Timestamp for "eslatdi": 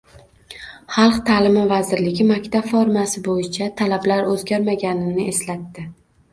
5.37-5.89